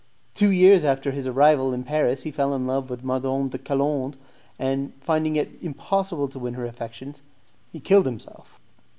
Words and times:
Two 0.33 0.49
years 0.49 0.83
after 0.83 1.11
his 1.11 1.27
arrival 1.27 1.73
in 1.75 1.83
Paris 1.83 2.23
he 2.23 2.31
fell 2.31 2.55
in 2.55 2.65
love 2.65 2.89
with 2.89 3.03
Madame 3.03 3.49
de 3.49 3.59
Colande, 3.59 4.17
and, 4.57 4.93
finding 4.99 5.35
it 5.35 5.51
impossible 5.61 6.27
to 6.27 6.39
win 6.39 6.55
her 6.55 6.65
affections, 6.65 7.21
he 7.71 7.79
killed 7.79 8.07
himself. 8.07 8.59